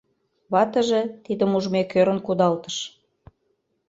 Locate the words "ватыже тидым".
0.51-1.51